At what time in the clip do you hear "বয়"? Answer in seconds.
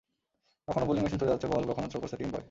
2.29-2.39